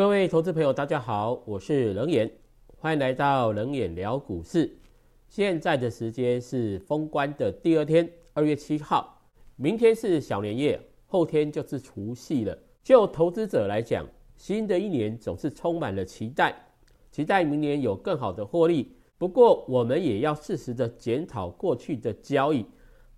[0.00, 2.32] 各位投资朋友，大家好，我是冷眼，
[2.78, 4.74] 欢迎来到冷眼聊股市。
[5.28, 9.22] 现在的时间是封关的第二天，二月七号，
[9.56, 12.58] 明天是小年夜，后天就是除夕了。
[12.82, 14.06] 就投资者来讲，
[14.38, 16.54] 新的一年总是充满了期待，
[17.10, 18.96] 期待明年有更好的获利。
[19.18, 22.64] 不过，我们也要适时的检讨过去的交易，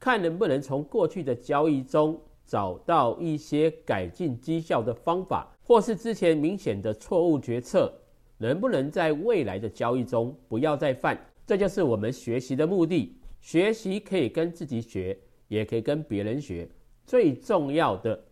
[0.01, 5.52] 看能不能从过去的交易中找到一些改进绩效的方法。
[5.65, 7.93] 或是之前明显的错误决策，
[8.39, 11.19] 能不能在未来的交易中不要再犯？
[11.47, 13.17] 这就是我们学习的目的。
[13.41, 16.69] 学习可以跟自己学，也可以跟别人学。
[17.05, 18.23] 最重要的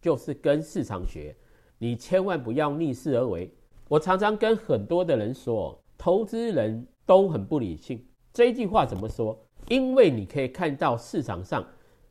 [0.00, 1.34] 就是跟市场学。
[1.78, 3.50] 你千万不要逆势而为。
[3.88, 8.04] 我常常跟很多的人说，投资人都很不理性。
[8.32, 9.38] 这一句话怎么说？
[9.68, 11.66] 因为你可以看到市场上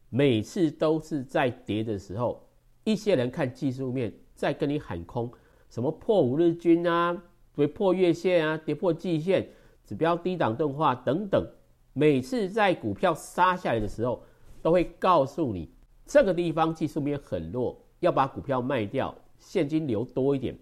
[0.09, 2.43] 每次都是在跌的时候，
[2.83, 4.11] 一些人看技术面。
[4.37, 5.29] 再跟你喊空，
[5.67, 7.23] 什么破五日均啊，
[7.55, 9.49] 跌破月线啊，跌破季线，
[9.83, 11.43] 指标低档钝化等等，
[11.93, 14.21] 每次在股票杀下来的时候，
[14.61, 15.71] 都会告诉你
[16.05, 20.55] 这个地方技术面很弱，要把股票卖掉，现金流多一点。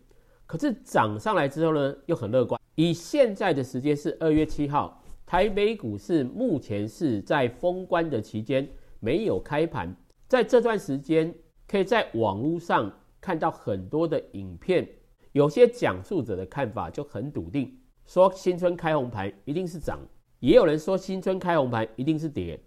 [0.45, 2.59] 可是涨上来之后呢，又很乐观。
[2.75, 8.65] 以现在的时间是二月七号，台北股市目前是在封关的期间，
[9.01, 9.93] 没有开盘，
[10.29, 11.35] 在这段时间
[11.67, 12.89] 可以在网络上。
[13.25, 14.87] 看到很多的影片，
[15.31, 19.97] 有些讲述者的看法就很笃定，说新春开红盘一定是涨，
[20.39, 22.59] 也有人说新春开红盘一定是跌。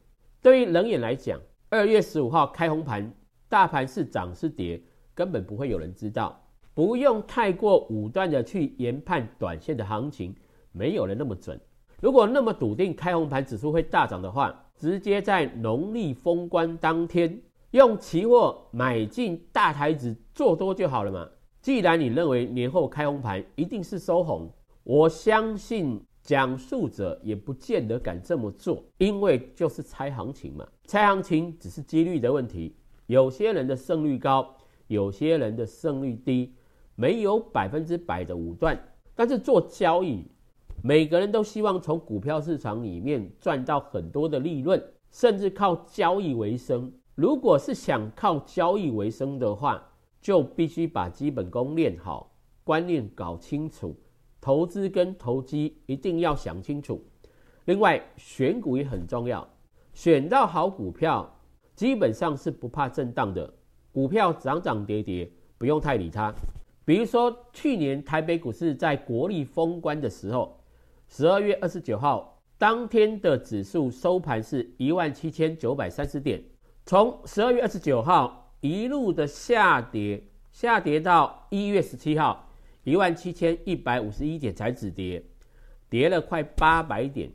[0.42, 3.08] 对于冷眼来讲，二月十五号开红盘，
[3.48, 4.82] 大盘是涨是跌，
[5.14, 10.34] 根本不会有人知道，不用太过武断的去研判短线的行情，
[10.72, 11.60] 没有人那么准。
[12.00, 17.40] 如果那么笃定开红盘指数会大涨的话，直接在农历封关当天。
[17.72, 21.28] 用期货买进大台子做多就好了嘛。
[21.60, 24.50] 既然你认为年后开红盘一定是收红，
[24.84, 30.66] 我相信讲述者也不见得敢这么做，因为就是猜行情嘛。
[30.86, 32.74] 猜行情只是几率的问题，
[33.06, 34.56] 有些人的胜率高，
[34.86, 36.54] 有些人的胜率低，
[36.94, 38.78] 没有百分之百的武断。
[39.14, 40.24] 但是做交易，
[40.82, 46.90] 每个人都希望从股票市场里面赚到很多的利润，甚至靠交易为生。
[47.18, 49.82] 如果是想靠交易为生的话，
[50.20, 53.92] 就必须把基本功练好，观念搞清楚，
[54.40, 57.04] 投资跟投机一定要想清楚。
[57.64, 59.44] 另外，选股也很重要，
[59.92, 61.28] 选到好股票，
[61.74, 63.52] 基本上是不怕震荡的。
[63.90, 66.32] 股票涨涨跌跌，不用太理它。
[66.84, 70.56] 比如说，去年台北股市在国历封关的时候，
[71.08, 76.40] 十二月二十九号当天的指数收盘是一万七千九百三十点。
[76.88, 82.48] 从十二月二十九号一路的下跌，下跌到一月十七号
[82.82, 85.22] 一万七千一百五十一点才止跌，
[85.90, 87.30] 跌了快八百点。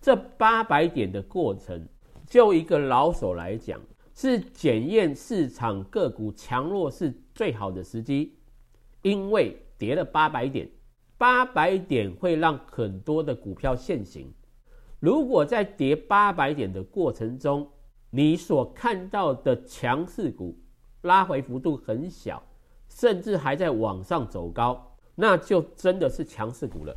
[0.00, 1.86] 这八百点的过程，
[2.26, 3.80] 就一个老手来讲，
[4.16, 8.36] 是检验市场个股强弱是最好的时机。
[9.02, 10.68] 因为跌了八百点，
[11.16, 14.34] 八百点会让很多的股票现形。
[14.98, 17.70] 如果在跌八百点的过程中，
[18.10, 20.56] 你所看到的强势股
[21.02, 22.42] 拉回幅度很小，
[22.88, 26.96] 甚至还在往上走高，那就真的是强势股了。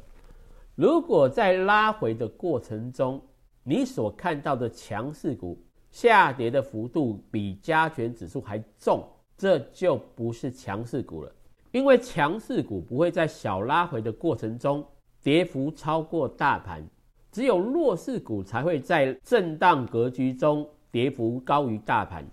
[0.76, 3.22] 如果在拉回的过程中，
[3.64, 5.62] 你所看到的强势股
[5.92, 9.06] 下跌的幅度比加权指数还重，
[9.38, 11.32] 这就不是强势股了。
[11.72, 14.86] 因为强势股不会在小拉回的过程中
[15.22, 16.86] 跌幅超过大盘，
[17.32, 20.68] 只有弱势股才会在震荡格局中。
[20.92, 22.26] 跌幅高于大盘，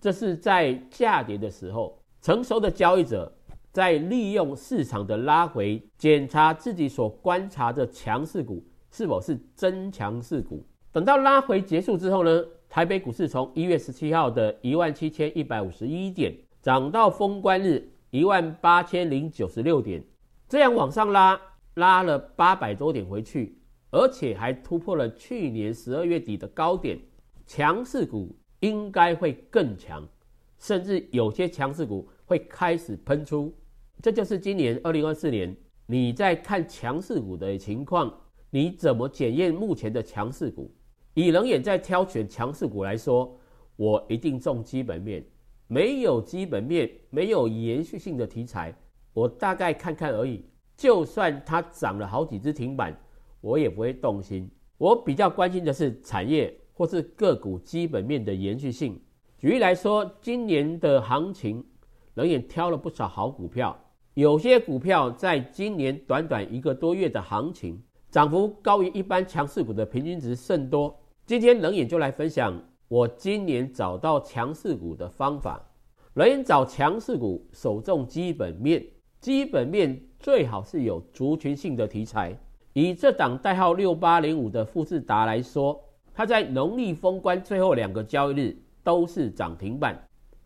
[0.00, 3.30] 这是在价跌的时候，成熟的交易者
[3.70, 10.64] 在利用市场的拉回，检查自己所观察的强势股是否是真强势股。
[10.90, 20.02] 等到拉回结束之后呢，台北股市从一月十七号的一万七千一百五十一点涨到封关日一万八千零九十六点，
[20.48, 21.40] 这样往上拉，
[21.74, 23.56] 拉了八百多点回去，
[23.90, 26.98] 而且还突破了去年十二月底的高点。
[27.52, 30.06] 强势股应该会更强，
[30.60, 33.52] 甚至有些强势股会开始喷出。
[34.00, 35.52] 这就是今年二零二四年
[35.84, 38.16] 你在看强势股的情况，
[38.50, 40.72] 你怎么检验目前的强势股？
[41.14, 43.36] 以冷眼在挑选强势股来说，
[43.74, 45.20] 我一定重基本面，
[45.66, 48.72] 没有基本面、没有延续性的题材，
[49.12, 50.44] 我大概看看而已。
[50.76, 52.96] 就算它涨了好几只停板，
[53.40, 54.48] 我也不会动心。
[54.78, 56.56] 我比较关心的是产业。
[56.80, 58.98] 或是个股基本面的延续性。
[59.36, 61.62] 举例来说，今年的行情，
[62.14, 63.78] 冷眼挑了不少好股票，
[64.14, 67.78] 有些股票在今年短短一个多月的行情，
[68.10, 70.98] 涨幅高于一般强势股的平均值甚多。
[71.26, 75.62] 今天冷眼就来分享我今年找到强势股的方法。
[76.14, 78.82] 冷眼找强势股，首重基本面，
[79.20, 82.34] 基本面最好是有族群性的题材。
[82.72, 85.78] 以这档代号六八零五的富士达来说，
[86.14, 89.98] 它在农历封关最后两个交易日都是涨停板。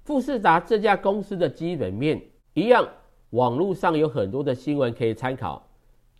[0.04, 2.20] 富士达这家公司的基本面
[2.52, 2.86] 一样。
[3.30, 5.66] 网络上有很多的新闻可以参考，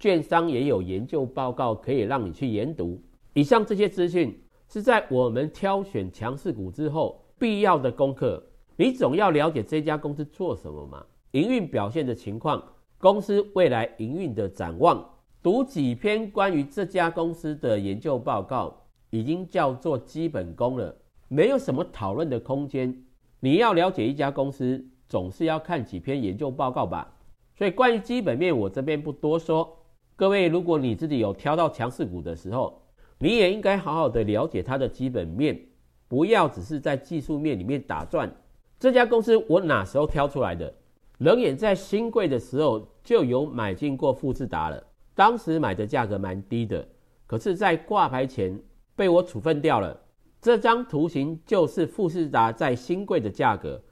[0.01, 3.01] 券商也有研究报告可以让你去研读。
[3.35, 4.37] 以上这些资讯
[4.69, 8.43] 是在我们挑选强势股之后必要的功课。
[8.77, 11.07] 你总要了解这家公司做什么嘛？
[11.31, 12.61] 营运表现的情况，
[12.99, 15.09] 公司未来营运的展望，
[15.41, 18.77] 读几篇关于这家公司的研究报告，
[19.15, 20.95] 已经叫做基本功了，
[21.29, 22.95] 没有什么讨论的空间。
[23.39, 24.85] 你要了解一家公司。
[25.07, 27.15] 总是要看几篇研究报告吧，
[27.57, 29.77] 所以关于基本面，我这边不多说。
[30.17, 32.83] 各位，如果你自己有挑到强势股的时候，
[33.19, 35.61] 你也应该好好的了解它的基本面，
[36.09, 38.35] 不要只是在技术面里面打转。
[38.81, 40.75] 这家公司我哪时候挑出来的？
[41.19, 44.83] 冷眼在新贵的时候就有买进过富士达了，
[45.15, 46.85] 当时买的价格蛮低的，
[47.27, 48.59] 可是，在挂牌前
[48.97, 50.01] 被我处分掉了。
[50.41, 53.83] 这张图形就是富士达在新贵的价格。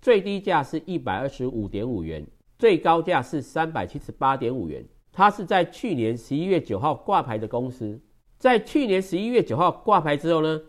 [0.00, 2.26] 最低价是一百二十五点五元，
[2.58, 4.84] 最高价是三百七十八点五元。
[5.12, 8.00] 它是在去年十一月九号挂牌的公司，
[8.36, 10.60] 在去年十一月九号挂牌之后呢，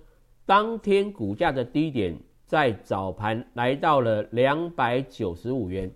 [0.46, 5.92] 当天股价的低点在早盘来到了两百九十五元，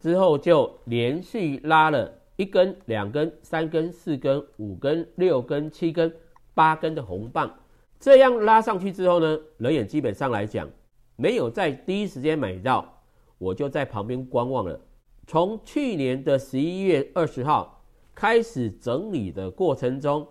[0.00, 6.12] 之后就连续拉了一根、两根、三根、四根、五根、六根、七根、
[6.54, 7.52] 八根的红棒。
[8.00, 10.68] 这样拉上去之后呢，人眼基本上来讲。
[11.14, 13.00] 没有在第一时间买到，
[13.38, 14.80] 我就在旁边观望了。
[15.26, 17.84] 从去年的十一月二十号
[18.14, 20.26] 开始整理的过程中，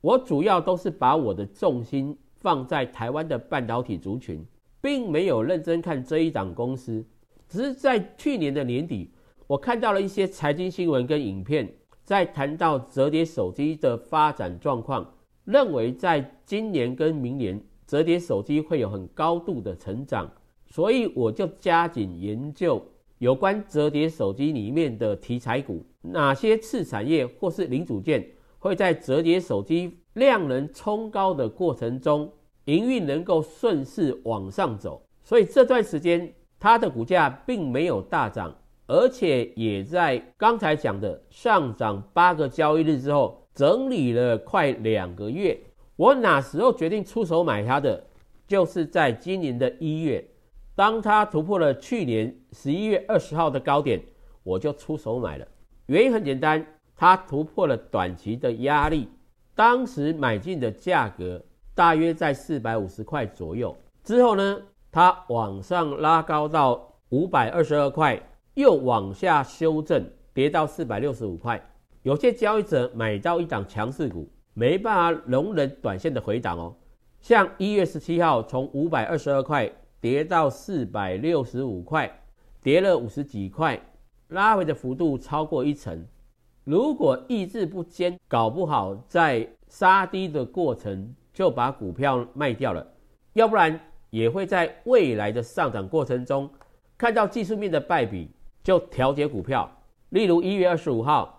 [0.00, 4.46] 我主要都是把我的重心放在台湾的半导体族群，
[4.80, 7.04] 并没有认真看这一档公司。
[7.48, 9.10] 只是在去年的年底，
[9.46, 11.68] 我看到了一些财经新闻跟影片，
[12.04, 15.14] 在谈到折叠手机的发展状况，
[15.46, 17.58] 认为在今年跟明年。
[17.86, 20.28] 折叠手机会有很高度的成长，
[20.66, 22.84] 所以我就加紧研究
[23.18, 28.28] 有关折叠手机里面的题材股，哪些次产业或是零组件
[28.58, 32.28] 会在折叠手机量能冲高的过程中，
[32.64, 35.00] 营运能够顺势往上走。
[35.22, 38.52] 所以这段时间它的股价并没有大涨，
[38.88, 45.58] 而且也在刚才讲的上涨八个交易日之后，整理了快两个月。
[45.96, 48.04] 我哪时候决定出手买它的，
[48.46, 50.22] 就是在今年的一月，
[50.74, 53.98] 当它突破了去年十一月二十号的高点，
[54.42, 55.48] 我就出手买了。
[55.86, 56.64] 原因很简单，
[56.94, 59.08] 它突破了短期的压力，
[59.54, 61.42] 当时买进的价格
[61.74, 63.74] 大约在四百五十块左右。
[64.04, 64.60] 之后呢，
[64.92, 68.20] 它往上拉高到五百二十二块，
[68.52, 71.58] 又往下修正，跌到四百六十五块。
[72.06, 74.30] 有些交易者买到一档强势股。
[74.54, 76.74] 没办法容忍短线的回档哦，
[77.20, 79.70] 像一月十七号从五百二十二块
[80.00, 82.10] 跌到四百六十五块，
[82.62, 83.78] 跌了五十几块，
[84.28, 86.06] 拉回的幅度超过一成。
[86.64, 92.86] 如果意志不坚，搞不好在杀低的过程就把股票卖掉了，
[93.34, 96.48] 要不然也会在未来的上涨过程中
[96.96, 98.30] 看到技术面的败笔
[98.62, 99.70] 就调节股票。
[100.10, 101.35] 例如一月二十五号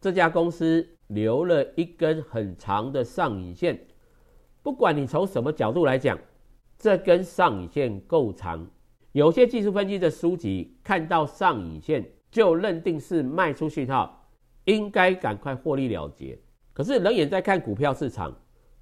[0.00, 0.88] 这家公司。
[1.10, 3.76] 留了一根很长的上影线，
[4.62, 6.16] 不管你从什么角度来讲，
[6.78, 8.64] 这根上影线够长。
[9.10, 14.24] 有些技术分析的书籍看到上影线就认定是卖出信号，
[14.66, 16.38] 应该赶快获利了结。
[16.72, 18.32] 可是人眼在看股票市场，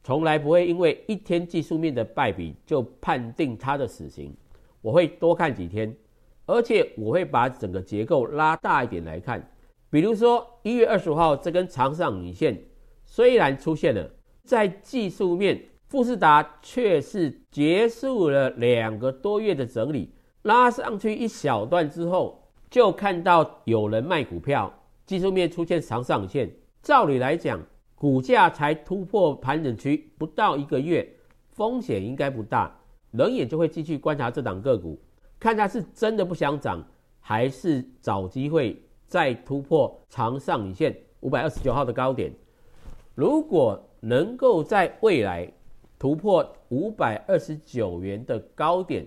[0.03, 4.37] 从来不会因为一天技术面的败笔就判定它的死刑。
[4.83, 5.97] 我会多看几天，
[6.45, 9.51] 而且我会把整个结构拉大一点来看。
[9.91, 12.63] 比如说，一月二十五号这根长上影线
[13.07, 14.11] 虽然出现了，
[14.45, 24.71] 在技术面，富士达却是结束了两个多月的整理，拉上去一小段之后，就看到有人卖股票，
[25.07, 26.55] 技术面出现长上影线。
[26.83, 27.59] 照理来讲，
[27.95, 31.17] 股价才突破盘整区不到一个月，
[31.49, 32.79] 风险应该不大，
[33.13, 35.01] 冷眼就会继续观察这档个股，
[35.41, 36.87] 看它是真的不想涨，
[37.21, 38.83] 还是找机会。
[39.09, 42.33] 再突破长上影线五百二十九号的高点，
[43.15, 45.51] 如果能够在未来
[45.99, 49.05] 突破五百二十九元的高点，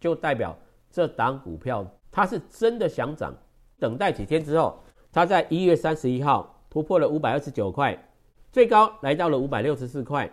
[0.00, 0.58] 就代表
[0.90, 3.32] 这档股票它是真的想涨。
[3.78, 4.80] 等待几天之后，
[5.12, 7.96] 它在一月三十一号突破了五百二十九块，
[8.50, 10.28] 最高来到了五百六十四块。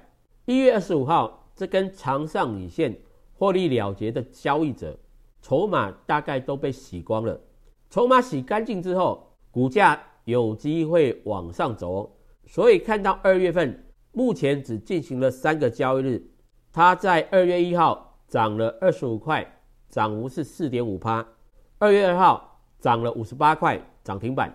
[0.45, 2.97] 一月二十五号，这根长上影线
[3.37, 4.97] 获利了结的交易者，
[5.41, 7.39] 筹码大概都被洗光了。
[7.89, 12.17] 筹码洗干净之后，股价有机会往上走。
[12.45, 16.31] 所以看到二月份目前只进行了三个交易日，
[16.71, 19.55] 它在二月一号涨了二十五块。
[19.89, 21.27] 涨幅是四点五趴，
[21.79, 24.47] 二月二号涨了五十八块，涨停板；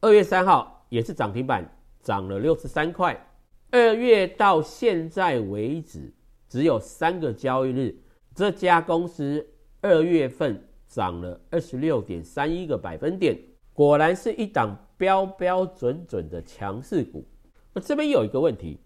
[0.00, 1.68] 二月三号也是涨停板，
[2.00, 3.26] 涨了六十三块。
[3.72, 6.14] 二月到现在为止
[6.48, 8.00] 只有三个交易日，
[8.36, 9.44] 这家公司
[9.80, 13.38] 二月份涨了二十六点三一个百分点，
[13.72, 17.24] 果然是一档标标准准的强势股。
[17.72, 18.80] 那这边有一个问题，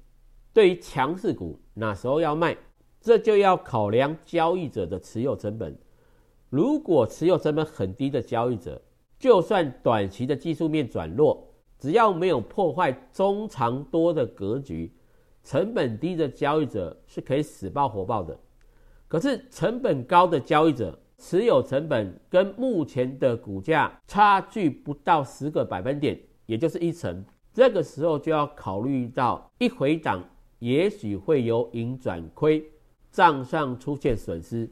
[0.52, 2.56] 对于强势股哪时候要卖？
[3.00, 5.76] 这就要考量交易者的持有成本。
[6.50, 8.80] 如果持有成本很低的交易者，
[9.18, 14.92] 就算短期的技术面转弱，只要没有破坏中长多的格局，
[15.42, 18.38] 成本低的交易者是可以死抱活抱的。
[19.08, 27.24] 可是成本高的交易者，持有成本跟目前的股价差距不到十个百分点，也就是一成，
[27.54, 30.20] 这个时候就要考虑到一回档，
[30.58, 32.62] 也许会由盈转亏。
[33.12, 34.68] 账上出现损失，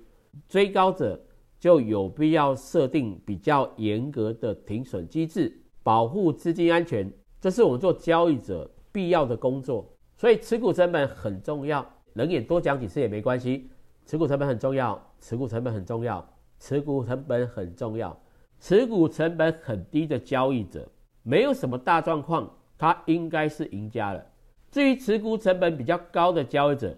[0.48, 1.22] 追高者
[1.60, 7.08] 就有必要设定比较严格的停损机制，保护资金安全。
[7.40, 9.88] 这是我们做交易者必要的工作。
[10.16, 13.70] 所以持股成本很重要，冷眼多讲几次也没关系。
[14.04, 16.26] 持股成本很重要，持股成本很重要，
[16.60, 18.16] 持股成本很重要。
[18.60, 20.86] 持股成本很低的交易者，
[21.22, 22.48] 没有什么大状况，
[22.78, 24.24] 他应该是赢家了。
[24.70, 26.96] 至于持股成本比较高的交易者，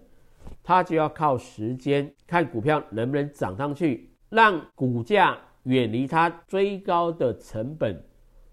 [0.61, 8.03] 他就要靠时间看股票能不能涨上去，让股价远离它追高的成本。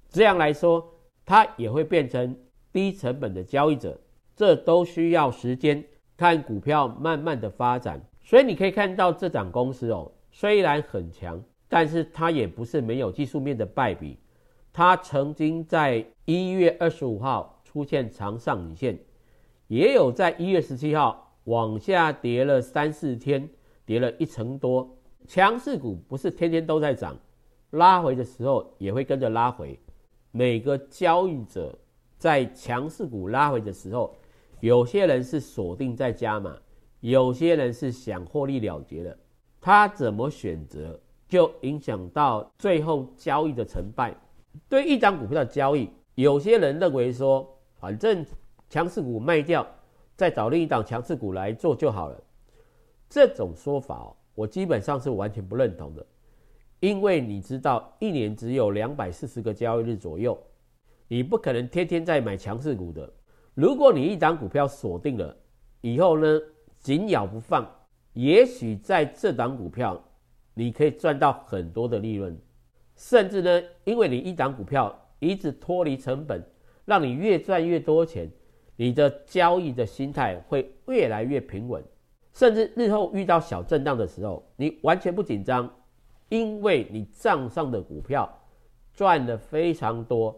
[0.08, 0.88] 这样来说，
[1.26, 2.36] 他也会变成
[2.72, 4.00] 低成本的交易者。
[4.36, 5.84] 这都需要时间
[6.16, 8.00] 看股票慢慢的发展。
[8.22, 14.18] 所以你可以看到这档公司哦，虽然很强，但是它也不是没有技术面的败笔。
[14.72, 18.98] 它曾经在一月二十五号出现长上影线，
[19.66, 21.26] 也有在一月十七号。
[21.44, 23.48] 往下跌了三四天，
[23.86, 24.88] 跌了一成多。
[25.26, 27.16] 强势股不是天天都在涨，
[27.70, 29.76] 拉回的时候也会跟着拉回。
[30.32, 31.76] 每个交易者
[32.18, 34.14] 在强势股拉回的时候，
[34.60, 36.56] 有些人是锁定在加码，
[37.00, 39.18] 有些人是想获利了结的。
[39.60, 40.98] 他怎么选择，
[41.28, 44.14] 就影响到最后交易的成败。
[44.68, 47.48] 对一张股票的交易，有些人认为说，
[47.78, 48.24] 反正
[48.68, 49.66] 强势股卖掉。
[50.16, 52.22] 再找另一档强势股来做就好了。
[53.08, 56.04] 这种说法，我基本上是完全不认同的。
[56.78, 60.38] 因为你知道，一年只有两百四十个交易日左右，
[61.08, 63.10] 你不可能天天在买强势股的。
[63.54, 65.34] 如果你一张股票锁定了
[65.80, 66.26] 以后呢，
[66.80, 67.66] 紧咬不放，
[68.12, 70.02] 也许在这档股票
[70.54, 72.36] 你可以赚到很多的利润，
[72.96, 76.44] 甚至呢，因为你一档股票一直脱离成本，
[76.84, 78.30] 让你越赚越多钱。
[78.76, 81.84] 你的交易的心态会越来越平稳，
[82.32, 85.70] 甚至日后遇到小震荡的时候，你完全不紧张，
[86.30, 88.40] 因为你账上的股票
[88.94, 90.34] 赚的非常多，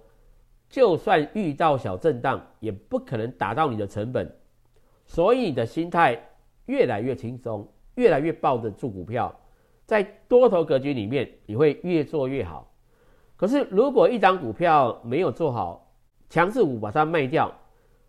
[0.68, 4.34] 就算遇到小震荡，也不可能打到你的成本，
[5.06, 6.20] 所以你的心态
[6.66, 9.34] 越来越轻松，越来越抱得住股票，
[9.84, 12.72] 在多头格局里面，你会越做越好。
[13.36, 15.92] 可是如果一张股票没有做好，
[16.28, 17.52] 强势股把它卖掉。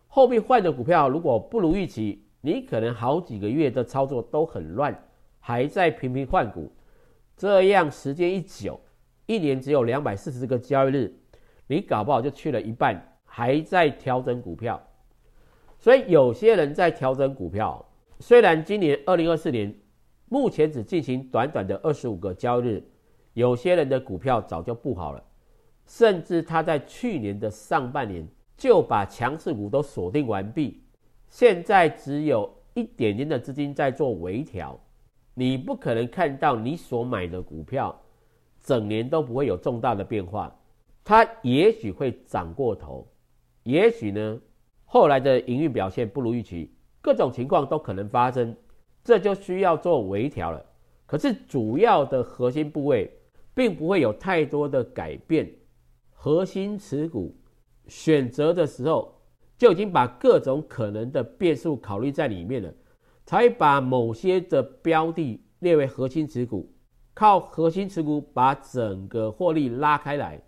[0.08, 4.96] 后面换的股票如果不如预期，你可能好几个月的操作都很乱，
[5.40, 6.72] 还在频频换股，
[7.36, 8.80] 这样时间一久，
[9.26, 11.20] 一年只有两百四十个交易日，
[11.66, 14.80] 你搞不好就去了一半，还在调整股票。
[15.80, 17.84] 所以有些人在调整股票，
[18.25, 19.75] 虽然今年二零二四年
[20.30, 22.84] 目前只进行短短的二十五个交易日，
[23.34, 25.22] 有些人的股票早就不好了，
[25.86, 28.25] 甚至他在去年的上半年。
[28.56, 30.82] 就把强势股都锁定完毕，
[31.27, 34.80] 现在只有一点点的资金在做微调，
[35.34, 38.00] 你不可能看到你所买的股票
[38.62, 40.56] 整年都不会有重大的变化，
[41.03, 43.06] 它也许会涨过头，
[43.63, 44.39] 也许呢
[44.86, 46.72] 后来的营运表现不如预期，
[47.04, 48.56] 各种情况都可能发生，
[49.04, 50.66] 这就需要做微调了。
[51.06, 53.12] 可是主要的核心部位
[53.54, 55.54] 并不会有太多的改变，
[56.12, 57.36] 核心持股。
[57.88, 59.14] 选择的时候
[59.58, 62.74] 就已经把各种可能的变数考虑在里面了，
[63.26, 66.74] 才把某些的标的列为核心持股，
[67.14, 70.42] 靠核心持股把整个获利拉开来。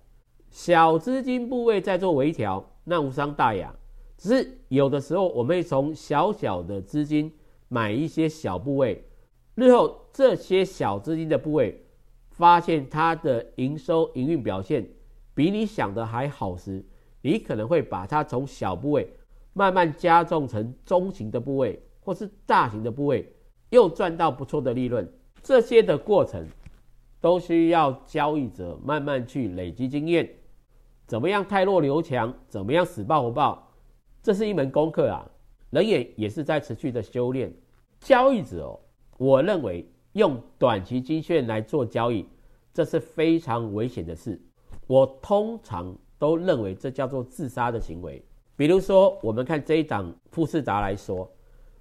[0.50, 3.76] 小资金部位在做微调，那无伤大雅。
[4.26, 7.32] 只是有的时候我们会从小小的资金
[7.68, 9.04] 买一些小部位，
[9.54, 11.86] 日后这些小资金的部位
[12.32, 14.84] 发现它的营收营运表现
[15.36, 16.84] 比你想的还好时，
[17.22, 19.08] 你可能会把它从小部位
[19.54, 23.32] 慢慢加重成中型的部位或是大型的部位，
[23.70, 25.08] 又赚到不错的利润。
[25.44, 26.44] 这些的过程
[27.22, 30.28] 都需要交易者慢慢去累积经验，
[31.06, 33.72] 怎么样太弱留强，怎么样死抱活抱，
[34.26, 35.24] 这是一门功课啊。
[35.70, 37.54] 人也也是在持续的修炼。
[38.00, 38.80] 交易者哦，
[39.20, 42.26] 我认为用短期均线来做交易，
[42.74, 44.42] 这是非常危险的事。
[44.88, 48.20] 我通常都认为这叫做自杀的行为。
[48.56, 51.32] 比如说，我们看这一档富士达来说，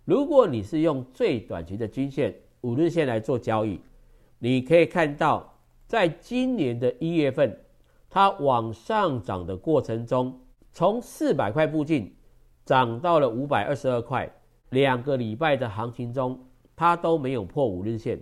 [0.04, 2.34] 如果你是用最短期的均线。
[2.60, 3.78] 五日线来做交易，
[4.38, 5.54] 你可以看到，
[5.86, 7.54] 在今年的一月份，
[8.08, 10.40] 它往上涨的过程中，
[10.72, 12.10] 从四百块附近
[12.64, 14.30] 涨到了五百二十二块。
[14.71, 18.21] 两个礼拜的行情中，它都没有破五日线。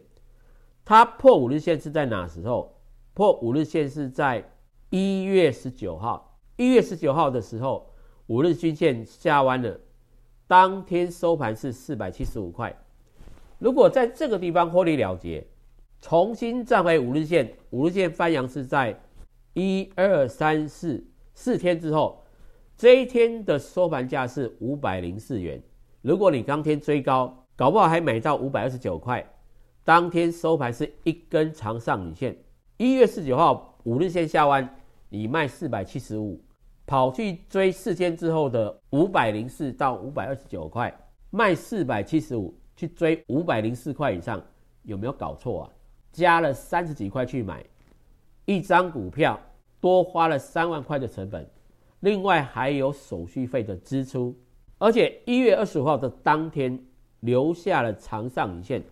[0.84, 2.76] 它破五日线是在哪时候？
[3.14, 4.44] 破五日线是在
[4.90, 6.38] 一月十九号。
[6.56, 7.90] 一月十九号的时候，
[8.26, 9.80] 五日均线下弯了，
[10.46, 12.76] 当天收盘是四百七十五块。
[13.58, 15.46] 如果在这个地方获利了结，
[16.00, 19.00] 重新站回五日线，五日线翻阳是在
[19.54, 22.21] 一二三四四天之后，
[22.82, 25.62] 这一天的收盘价是五百零四元。
[26.00, 29.24] 如果你当天追高，搞不好还买到五百二十九块，
[29.84, 32.36] 当天收盘是一根长上影线。
[32.78, 34.68] 一月十九号五日线下弯，
[35.10, 36.42] 你卖四百七十五，
[36.84, 40.92] 跑去追四天之后的五百零四到五百二十九块，
[41.30, 42.52] 卖四百七十五。
[42.74, 44.42] 去追五百零四块以上，
[44.82, 45.70] 有没有搞错啊？
[46.10, 47.64] 加了三十几块去买
[48.44, 49.38] 一张股票，
[49.78, 51.48] 多花了三万块的成本，
[52.02, 54.36] 另外还有手续费的支出，
[54.78, 56.78] 而且一月二十五号的当天
[57.20, 58.82] 留下了长上影线，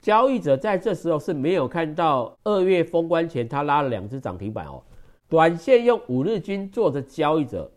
[0.00, 4.82] 交易者在这时候是没有看到二月封关前他拉了两只涨停板哦。
[5.28, 7.70] 短线用五日均做的交易者，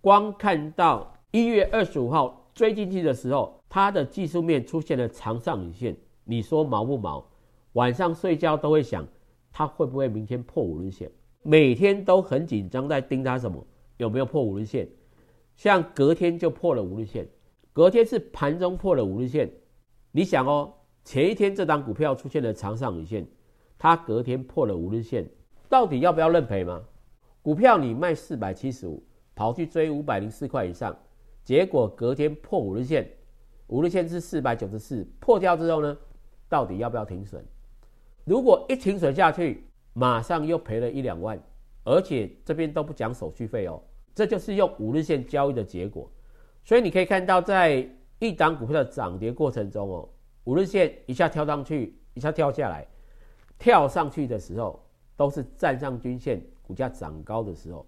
[0.00, 3.60] 光看到一月二十五号追进去的时候。
[3.66, 7.26] 它的技术面出现了长上影线，你说毛不毛？
[7.72, 9.04] 晚上睡觉都会想，
[9.50, 11.10] 它会不会明天破五日线？
[11.42, 14.88] 每天都很紧张，在盯它什么有没有破五日线？
[15.56, 17.28] 像隔天就破了五日线，
[17.72, 19.50] 隔天是盘中破了五日线。
[20.10, 20.72] 你想哦，
[21.04, 23.26] 前一天这档股票出现了长上影线，
[23.78, 25.28] 它隔天破了五日线，
[25.68, 26.82] 到底要不要认赔吗？
[27.40, 29.02] 股票你卖四百七十五，
[29.34, 30.96] 跑去追五百零四块以上，
[31.44, 33.08] 结果隔天破五日线。
[33.68, 35.96] 五日线是四百九十四，破掉之后呢，
[36.48, 37.42] 到底要不要停损？
[38.24, 41.40] 如果一停损下去，马上又赔了一两万，
[41.84, 43.80] 而且这边都不讲手续费哦，
[44.14, 46.10] 这就是用五日线交易的结果。
[46.64, 50.08] 所以你可以看到，在一档股票的涨跌过程中哦，
[50.44, 52.86] 五日线一下跳上去，一下跳下来，
[53.58, 54.84] 跳上去的时候
[55.16, 57.86] 都是站上均线，股价涨高的时候，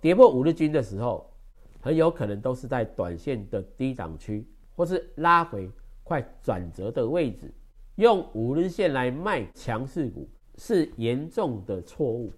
[0.00, 1.32] 跌破五日均的时候，
[1.80, 4.46] 很有可能都是在短线的低档区。
[4.78, 5.68] 或是拉回
[6.04, 7.52] 快转折的位置，
[7.96, 12.32] 用五日线来卖强势股是严重的错误。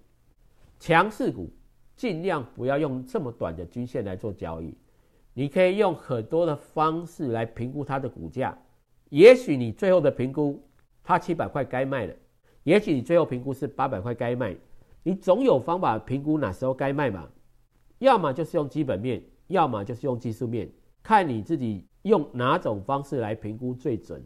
[0.81, 1.49] 强势股
[1.95, 4.77] 尽量不要用这么短的均线来做交易，
[5.35, 8.59] 你可以用很多的方式来评估它的股价。
[9.11, 10.61] 也许你最后的评估
[11.05, 12.14] 它七百块该卖了，
[12.64, 14.57] 也许你最后评估是八百块该卖，
[15.05, 17.29] 你总有方法评估哪时候该卖嘛？
[17.99, 20.69] 要么就是用基本面，要么就是用技术面，
[21.03, 21.87] 看你自己。
[22.05, 24.25] 用哪种方式来评估最准？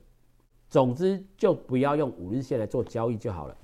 [0.69, 3.57] 总之，就不要用五日线来做交易就好了。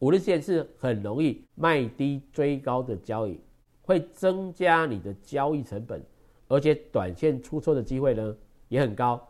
[0.00, 3.40] 五日线是很容易卖低追高的交易，
[3.82, 6.04] 会增加你的交易成本，
[6.48, 8.36] 而且短线出错的机会呢
[8.68, 9.26] 也很高。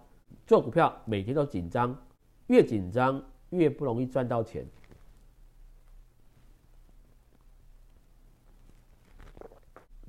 [0.46, 1.96] 做股票每天都紧张，
[2.48, 4.66] 越紧张越不容易赚到钱。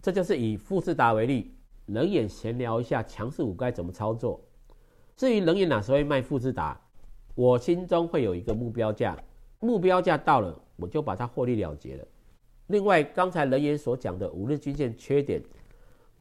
[0.02, 1.54] 这就是以富士达为例。
[1.88, 4.42] 冷眼闲聊一下强势股该怎么操作。
[5.16, 6.78] 至于冷眼哪时候会卖富士达，
[7.34, 9.18] 我心中会有一个目标价，
[9.60, 12.08] 目标价到了我就把它获利了结了。
[12.68, 15.42] 另外，刚才冷眼所讲的五日均线缺点，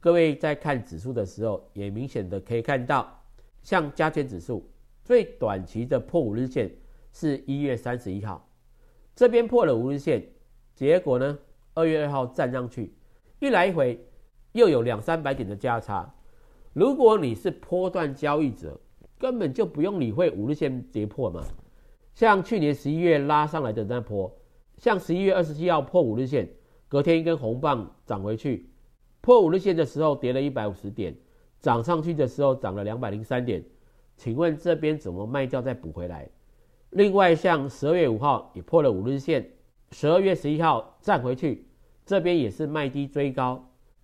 [0.01, 3.23] 各位在看指数的时候也明显的可以看到，
[3.63, 4.69] 像加权指数
[5.05, 6.71] 最短期的破五日线
[7.13, 8.49] 是一月三十一号，
[9.15, 10.27] 这边破了五日线，
[10.75, 11.39] 结果呢
[11.75, 12.95] 二月二号站上去，
[13.41, 13.99] 一来一回。
[14.53, 16.15] 又有两三百点的价差，
[16.73, 18.81] 如果你是波段交易者，
[19.19, 21.45] 根本就不用理会五日线跌破嘛。
[22.17, 24.35] 像去年十一月拉上来的那波，
[24.79, 26.49] 像十一月二十七号破五日线，
[26.89, 28.71] 隔天一根红棒涨回去，
[29.21, 31.15] 破五日线的时候跌了一百五十点，
[31.61, 33.63] 涨上去的时候涨了两百零三点。
[34.17, 36.27] 请问这边怎么卖掉再补回来？
[36.89, 39.51] 另外，像十二月五号也破了五日线，
[39.91, 41.69] 十二月十一号站回去，
[42.07, 43.63] 这边也是卖低追高。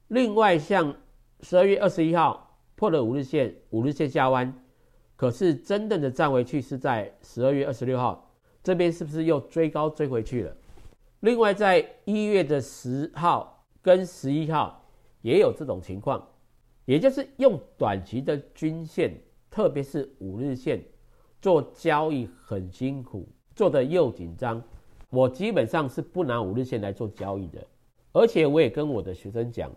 [0.09, 0.95] 另外，像
[1.41, 4.62] 十二月二十一号破了五日线，五日线下弯，
[5.23, 8.29] 可是真正的站回去是在十二月二十六号，
[8.61, 10.57] 这边是不是又追高追回去了？
[11.21, 14.85] 另外，在一月的十号跟十一号
[15.21, 16.27] 也有这种情况，
[16.87, 19.17] 也就是用短期的均线。
[19.49, 20.83] 特别是五日线
[21.41, 24.61] 做交易很辛苦，做的又紧张。
[25.09, 27.65] 我基本上是不拿五日线来做交易的，
[28.11, 29.71] 而且我也跟我的学生讲，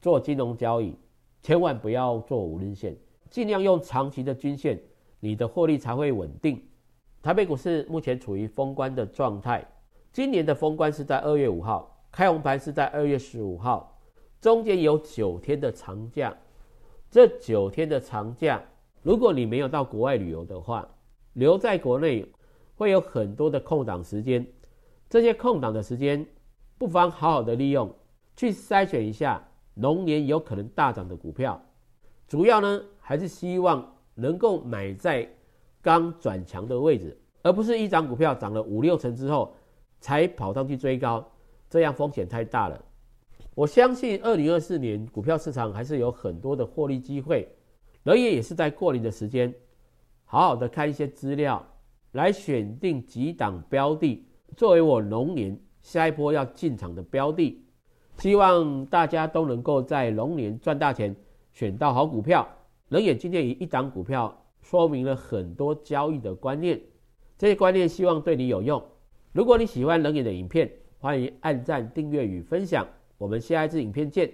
[0.00, 0.96] 做金融交易
[1.40, 2.96] 千万不要做五日线，
[3.30, 4.82] 尽量用长期的均线，
[5.20, 6.62] 你的获利才会稳定。
[7.22, 9.66] 台北股市目前处于封关的状态，
[10.12, 14.00] 今年的封关是在二月五号，开红盘是在二月十五号，
[14.40, 16.36] 中间有九天的长假，
[17.10, 18.62] 这九天的长假。
[19.02, 20.88] 如果你没有到国外旅游的话，
[21.34, 22.24] 留在国内
[22.76, 24.46] 会有很多的空档时间。
[25.08, 26.26] 这些空档的时间，
[26.78, 27.92] 不妨好好的利用，
[28.36, 29.42] 去筛选一下
[29.74, 31.60] 龙年有可能大涨的股票。
[32.26, 35.26] 主要呢，还是希望能够买在
[35.80, 39.54] 刚转强的位置，而不是一涨股票涨了五六成之后
[40.00, 41.24] 才跑上去追高，
[41.70, 42.84] 这样风险太大了。
[43.54, 47.48] 我相信二零二四年股票市场还是有很多的获利机会。
[48.04, 49.52] 而也也是在过年的时间，
[50.24, 51.64] 好好的看一些资料，
[52.12, 54.26] 来选定几档标的，
[54.56, 57.62] 作为我龙年下一波要进场的标的。
[58.16, 61.14] 希望大家都能够在龙年赚大钱，
[61.52, 62.48] 选到好股票。
[62.88, 66.80] 冷眼今天以一档股票说明了很多交易的观念，
[67.36, 68.82] 这些观念希望对你有用。
[69.32, 72.86] 如果你喜欢冷眼的影片，欢迎按赞、订阅与分享。
[73.18, 74.32] 我们下一支影片见。